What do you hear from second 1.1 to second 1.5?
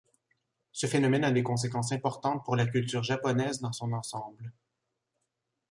a des